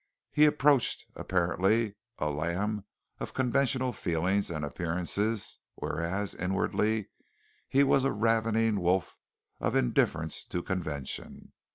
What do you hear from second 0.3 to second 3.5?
He approached, apparently a lamb of